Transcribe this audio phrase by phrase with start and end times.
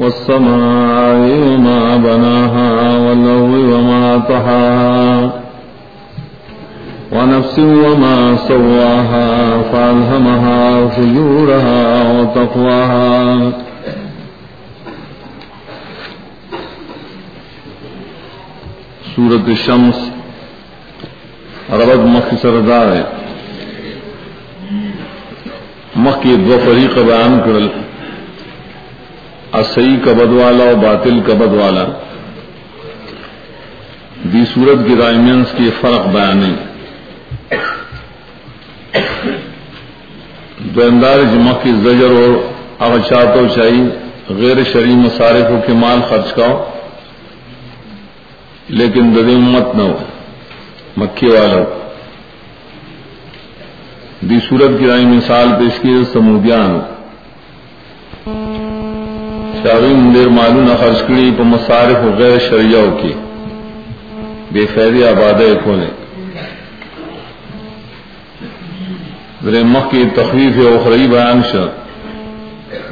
[0.00, 1.18] والسماء
[1.48, 5.32] وما بناها والأرض وما طحاها
[7.12, 11.80] ونفس وما سواها فألهمها فجورها
[12.12, 13.52] وتقواها
[19.16, 20.10] سورة الشمس
[21.72, 23.04] ربط مخي سردار
[25.96, 27.85] مخی دو فریق بیان کرل۔
[29.60, 31.84] اصحی کبد والا اور باطل کبد والا
[34.32, 36.54] دی صورت کی رائمنس کی فرق بیان
[40.58, 43.82] دوندار جمع کی زجر اور اغشات و چاہی
[44.28, 46.64] غیر شرعی مصارفوں کے مال خرچ کا
[48.68, 49.98] لیکن دد امت نہ ہو۔
[50.96, 51.62] مکھی والا
[54.20, 56.78] دی صورت کی رائی مثال پیش کی سمودیان۔
[59.66, 63.12] شاغی مندر معلوم نہ خرچ کری تو مصارف و غیر شریعوں کی
[64.52, 65.90] بے فیدی آباد کھولے
[69.72, 71.68] مخ کی تخفیف اخرئی بیان شر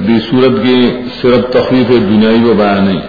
[0.06, 0.78] دی صورت کی
[1.20, 3.02] صرف تخفیف دنیائی و بیان نہیں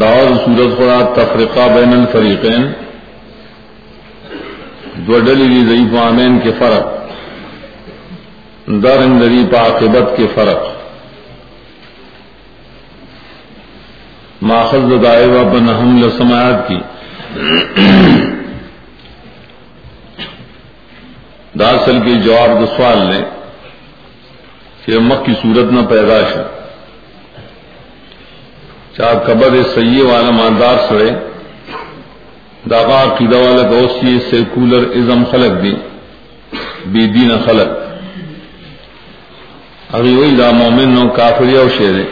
[0.00, 2.72] دعوت سورت خدا تفریقہ بین الفریقین.
[5.06, 7.01] دوڈلی ضعیف عامین کے فرق.
[8.66, 10.70] در اندری عاقبت کے فرق.
[14.42, 16.78] ماخذ دائبہ بن حمل سماعت کی.
[21.58, 23.20] داسل کے جواب دو سوال نے
[24.84, 26.44] کہ مک کی صورت نہ پیداش ہے
[28.96, 31.10] چاہ قبر سی والا ماندار سڑے
[32.70, 35.74] داغا عقیدہ والا گوسی سیکولر ازم خلق دی.
[36.92, 37.81] بی دین خلق.
[39.92, 42.04] ابھی وہی دا مومن نو کافری او شیرے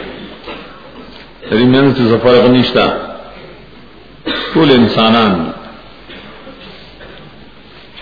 [1.43, 2.85] تری من سے فرق نشتا
[4.53, 5.33] کل انسانان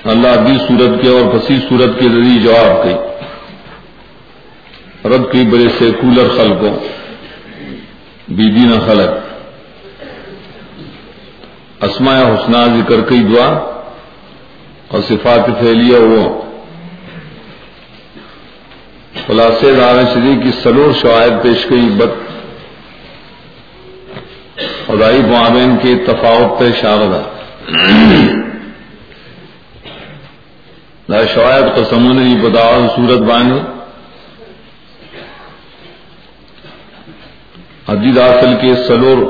[0.05, 2.95] اللہ دی صورت کے اور پسی صورت کے ذریعے جواب کی
[5.05, 6.75] رب کی بڑے سیکولر خلقوں
[8.29, 9.11] بی دین خلق
[11.81, 13.49] اسماء حسنا ذکر کئی دعا
[14.87, 16.23] اور صفات پھیلیا وہ
[19.29, 22.13] خلاصے دار شری کی سلور شواہد پیش کئی بد
[24.87, 27.21] خدائی معاون کے تفاوت پہ شاردا
[31.33, 33.59] شواہد قسموں نے بداور صورت بانی
[37.89, 39.23] حدید اصل کے سلور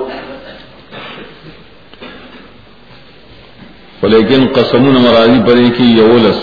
[4.09, 6.41] لیکن قسم مرادی پڑے کی یولس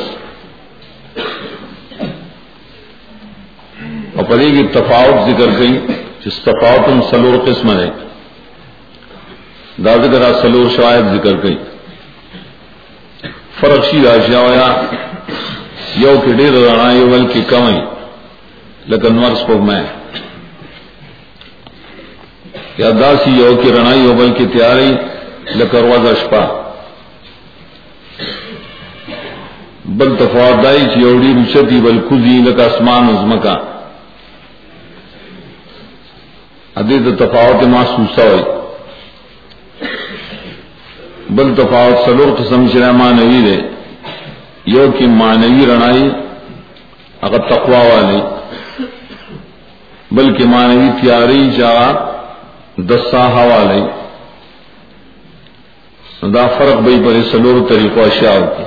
[4.15, 5.78] اور پڑے کی تفاوت ذکر گئی
[6.24, 7.90] جس تفاوت سلور قسم ہے
[9.84, 11.56] داد کرا سلور شاید ذکر گئی
[13.60, 14.80] فرق سی راشیا ہوا
[15.96, 17.80] یو کے ڈیر رانا یو بل کی کمئی
[18.86, 19.82] لیکن مرس کو میں۔
[22.78, 24.92] یا داسی یو کی رنائی ہو بل کی تیاری
[25.54, 26.72] لکرواز اشپا۔
[29.84, 33.16] بل تفادائی چی اوڑی رچتی بل کزی، لکا اسمان
[36.76, 38.42] ازمکا ادیت تفاوت محسوسا ہوئی۔
[41.30, 43.58] بل تفاوت سلور قسم چرا مانوی دے۔
[44.66, 46.10] یو کی مانوی رنائی
[47.20, 48.20] اگر تقوا والی۔
[50.10, 51.92] بلکہ مانوی تیاری چاہ
[52.76, 53.82] دسا حوالے
[56.34, 58.64] دا فرق بھائی بڑے سلور طریقوں اشیاء کی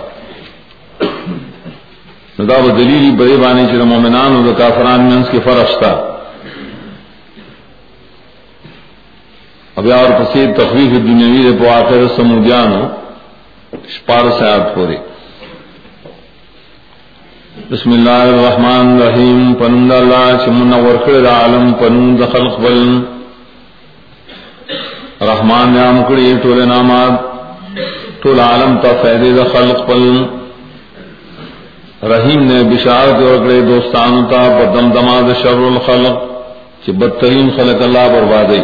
[2.44, 6.09] دا وہ دلیلی بڑے بانے چر مومنان اور کافران میں اس کے فرق تھا
[9.80, 12.72] اب اور پسی تخویف دنیاوی پو آخر سمودیان
[14.06, 14.96] پار سیاد پورے۔
[17.72, 23.00] بسم اللہ الرحمن الرحیم پنند اللہ چمن ورکڑ عالم پنند خلق بلن
[25.30, 27.14] رحمان نام کڑی ٹول نامات،
[28.22, 30.04] ٹول عالم تا فیدے دا خلق پل
[32.12, 36.28] رحیم نے بشارت اور دوستان تا بدم دماد شر الخلق
[36.84, 38.62] کہ بدترین خلق اللہ بربادی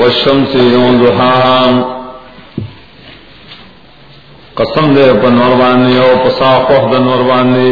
[0.00, 0.60] برباد وشم سے
[4.54, 7.68] قسم دے پنور بانے او پسا خوف دنور بانے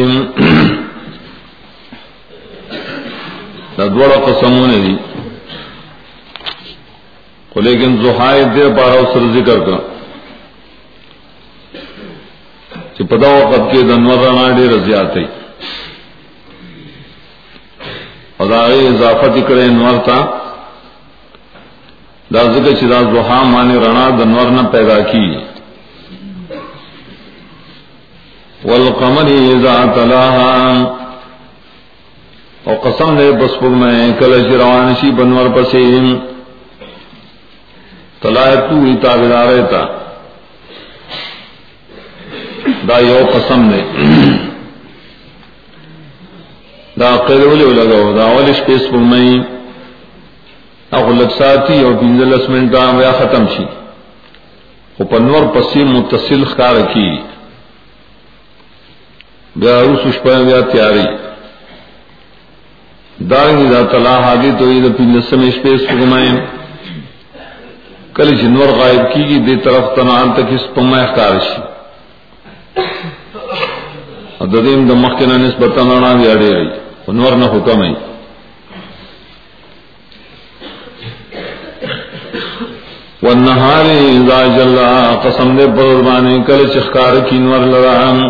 [3.79, 4.97] دوڑا قسموں نے دی.
[7.55, 9.79] لیکن زہائے دے پارا سر ذکر کر.
[12.95, 15.19] کہ پدا وقت کے دنور رانا ڈیر زیادہ
[18.39, 19.67] ادارے اضافت کرے
[22.39, 25.27] انور تھا داز کے چراز زحا مانے رنا دنور نہ پیدا کی
[28.65, 30.99] والقمر اذا تلاها.
[32.67, 36.15] او قسم دے بس پور میں کل روان شی بنور پسیم
[38.23, 39.85] تلایتو ہی تابدار رہتا
[42.89, 43.81] دا یو قسم دے
[47.01, 49.58] دا قیدولی لگو دا اول شپیس فرمائی اخو
[50.93, 53.65] لگ ساتی او پینزل اسمنٹا ویا ختم شي.
[54.97, 57.11] خو پنور پسی متصل خکار کی
[59.57, 61.07] بیا روس شپا بیا تیاری
[63.31, 66.31] دارنگی دا طلاح آگی تو یہ دا پینزل شپیس فرمائی
[68.15, 71.61] کل جنور غائب کی گی دے طرف تنان تک اس پمہ اخکار شي.
[74.53, 77.95] ددیم د مخکنه نسبت نه دی اړې نور نه حکم ای
[83.29, 88.21] والنهار اذا جلا قسم دے پر باندې کله چخکار کی نور لرام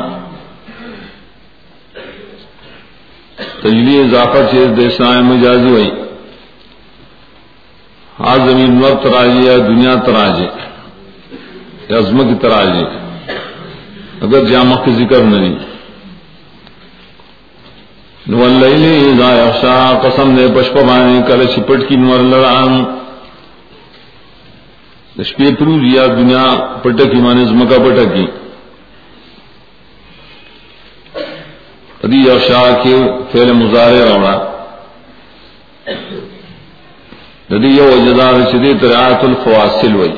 [3.63, 5.91] تجلی اضافه چې د اسلام مجازي وای
[8.21, 10.47] ها زمین نور تراجی یا دنیا تراجی۔
[11.89, 12.85] یا عظمت کی تراجی۔
[14.23, 15.59] اگر جامع کی ذکر نہیں۔
[18.27, 22.98] نو اللیل اذا یغشا، قسم دے پشپ باندې کله چپټ کی نور لرام د
[25.25, 26.45] شپې پرو یا دنیا
[26.83, 28.27] پټ کی معنی زمکا پټ کی
[32.05, 32.95] ادي یغشا کې
[33.33, 34.37] فعل مضارع راوړا
[37.51, 40.13] د دې یو جزاء چې دې ترات الفواصل وای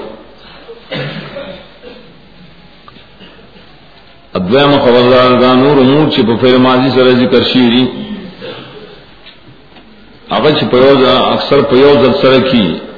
[4.35, 7.85] ادویم خبردار دا نور امور چې په فعل ماضی سره ذکر شي دي.
[10.31, 12.90] هغه چې په یو اکثر په یو ځل سره کی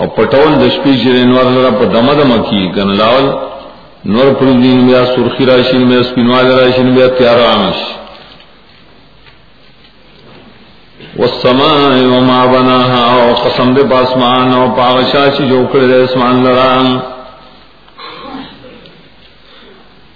[0.00, 3.26] او پټول د شپې چې نور لره په دمه دمه کی ګنلاول
[4.04, 7.80] نور پر دین بیا سرخی راشي بیا سپینوال راشي بیا تیار آمش
[11.18, 17.00] والسماء وما بناها، او قسم دې پاسمان او پاغشا چې جوړ کړل اسمان لران.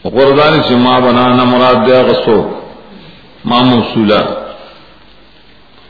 [0.04, 2.40] غردان چې ما بنانا مراد دی غسو
[3.44, 4.22] ما موصولا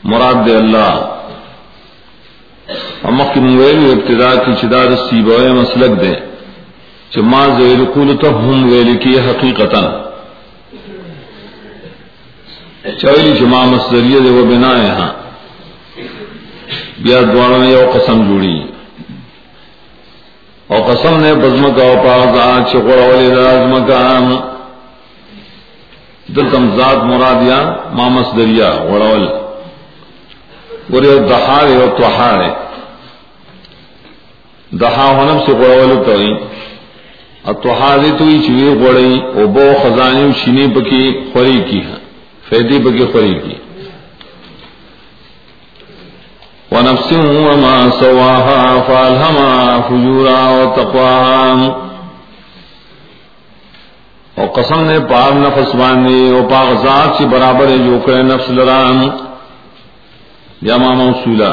[0.04, 1.13] مراد دی الله.
[3.08, 6.14] امکه ویل ابتدا کی چې دا مسلک دی
[7.12, 9.84] چې ما زویل کول ته هم ویل کی حقیقتا۔
[13.00, 15.12] چویلی چې ما مصدریه دی و بنا ہے ہاں۔
[17.04, 18.58] بیا دوانو یو قسم جوړی
[20.70, 24.02] او قسم نے بزم کا او پاز آ پاغا چکوڑی رازم کا
[26.36, 27.58] دلتم ذات مرادیا
[27.96, 29.42] مامس دریا غڑول اور
[30.92, 32.63] گورے دہار اور توہار ہے
[34.80, 36.14] دہا ہونم سے غڑول تو
[37.50, 41.80] اتوہاری تو چوی غڑی او بو خزانی چینی پکی خوری کی
[42.48, 43.56] فیدی پکی خوری کی.
[46.72, 51.50] ونفس وما سواها فالهما فجورا وتقواها
[54.36, 58.50] او قسم نے پاک نفس باندھے، او پاک ذات سے برابر ہے جو کہ نفس
[58.56, 58.98] لرام
[60.62, 61.52] یا ماما موصولا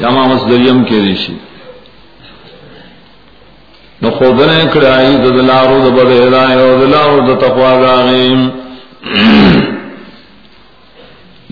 [0.00, 1.36] یا ماما مصدریم کے ریشی.
[4.02, 8.48] نو خودنے کڑائی دلارو د دبر ہدایت او دلارو د تقوا داغیم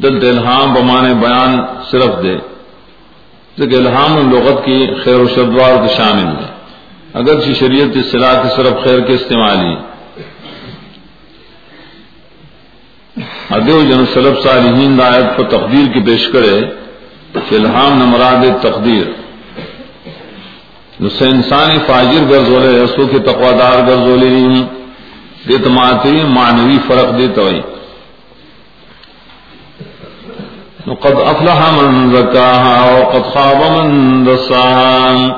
[0.03, 2.37] دل الہام بمانے بیان صرف دے۔
[3.57, 6.49] کہ الہام لغت کی خیر و شدوار کے شامل ہے
[7.15, 9.75] اگر کی شریعت اصلاح کی صرف خیر کے استعمال ہی
[13.51, 16.61] ادیو جن سلب صالحین دایت پر تقدیر کی پیش کرے۔
[17.33, 19.07] کہ الہام نمراد تقدیر۔
[21.01, 24.31] نسے انسانی فاجر گرزولے رسو کے تقوادار گرزولے
[25.49, 27.61] دے تماتی معنوی فرق دیتا ہوئی۔
[31.03, 35.29] قد افلح من زکاها وقد خاب من دساها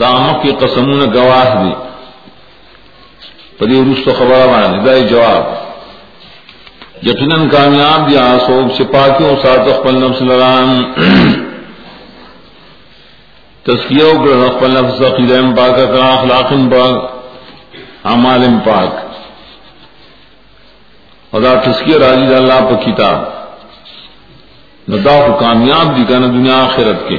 [0.00, 1.72] دامک کی قسمون گواہ دی۔
[3.58, 5.44] پدی روس تو خبر آنے دائی جواب۔
[7.06, 10.82] یقیناً کامیاب دیا سوک سپاکیوں ساتھ اخبر نفس لران۔
[13.64, 17.10] تسکیوں کر اخبر نفس قیدہ پاک کا اخلاق پاک
[18.04, 18.92] عمال پاک
[21.32, 23.18] خدا تسکیہ راجی اللہ پا کتاب۔
[24.88, 27.18] ندا کو کامیاب دی کنا دنیا آخرت کے۔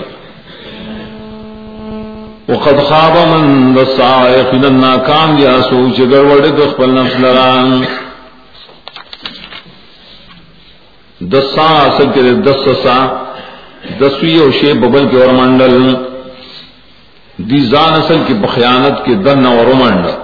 [2.49, 7.83] وقد خواب من دسا یقینا ناکام یا سوچ گڑبڑ د خپل نفس لران۔
[11.19, 13.23] دسا اصل کے دسسا،
[14.01, 16.10] دسوی او شی ببل کے اور منڈل
[17.49, 20.15] دی زان اصل کی بخیانت کے دن اور منڈل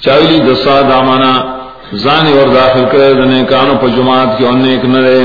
[0.00, 1.32] چاولی دسا دامانا
[1.92, 5.24] زانی اور داخل کرے دنے کانو پا جماعت کی انہیں ایک نرے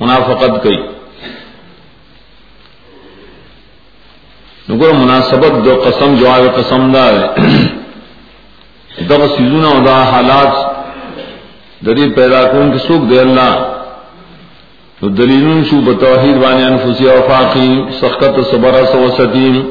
[0.00, 0.76] منافقت کئی.
[4.68, 7.26] نگر مناسبت دو قسم جواب قسم دا ہے.
[9.08, 10.52] دغ سیزونا و دا حالات
[11.86, 13.71] دری پیدا کون کی سوک دے اللہ.
[15.02, 19.62] تو دلیلون شو بتوحید بانی انفسی و فاقی سخت صبر سو ستیم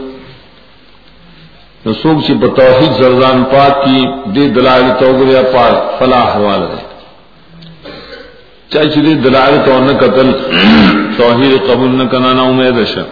[1.85, 4.00] نو سوک چی بتوحید زرزان پاک کی
[4.33, 6.81] دی دلائل توگر پاک فلاح حوال دے
[8.71, 9.71] چاہی چی دی دلائل تو
[10.01, 10.31] قتل
[11.17, 13.09] توحید قبول نکنا نا امید شک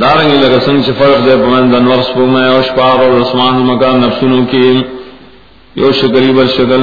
[0.00, 4.00] دارنگی لگا سنگ چی فرق دے پمند انور سپو میں او شپاغ اور اسمان مکان
[4.00, 4.82] نفسنو کی
[5.76, 6.82] یو شکری بر شکل.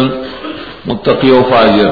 [0.88, 1.90] متقی و فاجر۔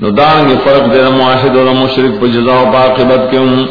[0.00, 3.64] نو دارنگی فرق دے معاہد اور مشرک پا جزا و باقبت کے ہوں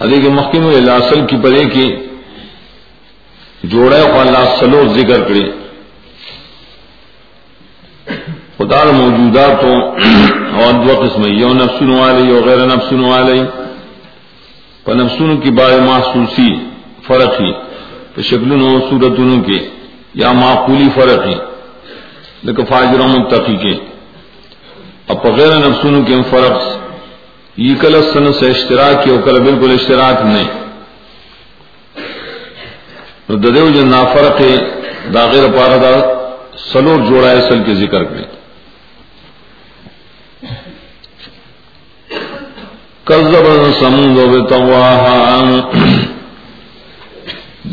[0.00, 1.86] حدیق مخیم و الاصل کی پرے کی
[3.70, 5.46] جوڑے خواہ اللہ سلو ذکر کرے۔
[8.58, 9.64] خدا موجودات
[10.58, 13.38] اور دو قسم یو نفسن والے یو غیر نفسن والے
[14.84, 16.50] پر نفسن کی بارے محسوسی
[17.06, 17.52] فرق ہی
[18.14, 19.58] تو شکل و صورتوں کے۔
[20.14, 21.34] یا معقولی فرق ہی
[22.42, 23.74] لیکن فاجر متقی کے۔
[25.08, 26.78] اب غیر نفسن کے فرق
[27.56, 30.48] یہ کل سن سے اشتراک کی اور کل بالکل اشتراک نہیں۔
[33.28, 34.56] ددیو جو نافرق ہے
[35.14, 35.94] داغیر پارا دا
[36.72, 38.24] سلور جوڑا اصل کے ذکر کریں
[43.04, 43.46] کذب
[43.80, 45.64] سمود بتواها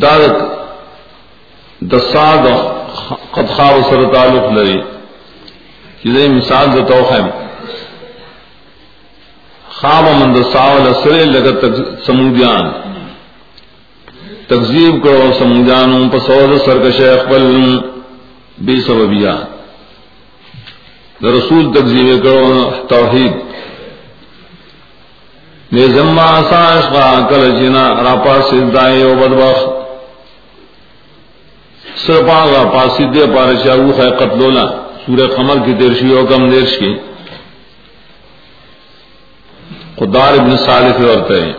[0.01, 0.54] دارت
[1.91, 2.45] دساد
[3.35, 4.79] قد خواب سر تعلق لري.
[6.03, 7.27] چې مثال د توخم
[9.77, 11.61] خواب من د ساول سره لګت
[12.05, 12.65] سمودیان.
[14.47, 17.43] تکذیب کرو سمودیانوں په سود سرکش خپل
[18.65, 19.35] بے سببیا
[21.23, 23.33] رسول تکذیب کرو توحید.
[25.95, 29.74] زما ساش کا کل جنا راپا سدائے او بدبخ
[32.05, 34.65] سرپا گا پاسی دے پار شاہو ہے قتلولا
[35.05, 36.93] سورہ قمر کی درشی او کم دیرش کی
[39.99, 41.53] خدار ابن صالح ورتے ہیں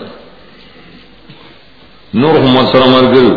[2.15, 3.29] نور محمد سلام ارگل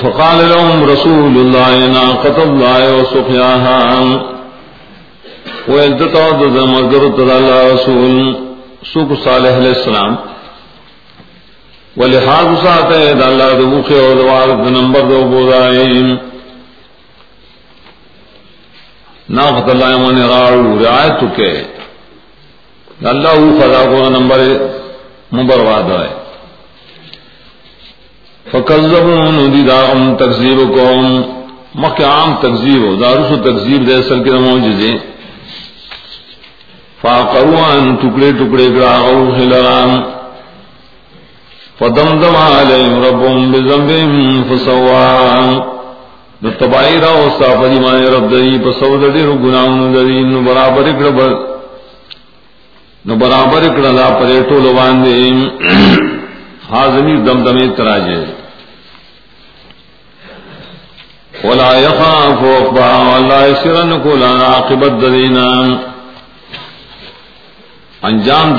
[0.00, 3.78] فقال لهم رسول الله ناقة الله وسقياها
[5.68, 6.24] ويلتطع
[6.56, 8.16] ذا مرقرة الله رسول
[8.92, 10.12] سوک صالح علیہ السلام۔
[11.98, 16.14] ولحاظ ساتھ ہے، دا اللہ دو بخی اور دوار دا نمبر دو بودائیم
[19.36, 21.52] ناقت اللہ من راڑو رعایت کے
[23.02, 24.40] دا اللہ او خدا کو نمبر
[25.38, 26.08] مبرواد ہے۔
[28.50, 30.86] فکذبون دی دا ام تکذیب کو
[31.82, 34.96] مکہ عام تکذیب ہو دارس تکذیب دے اصل کے موجزیں
[37.00, 39.90] فاقروان ٹکڑے ٹکڑے گراغو خلران
[41.80, 45.50] فدمدم علیہم ربهم بزنبهم فسوان
[46.42, 50.88] نو تبائی را وستا پدی مانے رب دری پسو دری رو گناہن دری نو برابر
[50.88, 51.32] اکڑا بر
[53.06, 55.14] نو برابر اکڑا لا پرے ٹولو باندے
[56.70, 58.20] حاضمی دمدمی تراجے۔
[61.44, 65.76] ولا يخاف عقبا ولا يسرن كلنا عاقبت دینان
[68.08, 68.54] انجام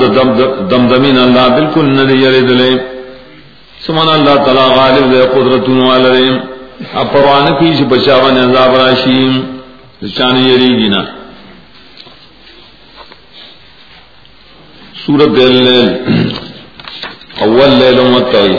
[0.70, 2.70] دمدمین اللہ بالکل نہ یری دلے۔
[3.86, 6.26] سمان اللہ تعالی غالب دے قدرت والے
[7.00, 9.32] اب پروان کی چھ بچاون عذاب راشیم.
[10.16, 11.02] چان یری گنا
[15.00, 15.88] سورۃ اللیل.
[17.44, 18.58] اول لیل متعیہ